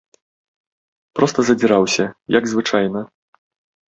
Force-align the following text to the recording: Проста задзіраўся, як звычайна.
Проста 1.19 1.39
задзіраўся, 1.49 2.05
як 2.37 2.43
звычайна. 2.53 3.05